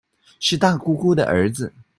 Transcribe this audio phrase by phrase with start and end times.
[0.39, 1.71] 是大姑姑的兒子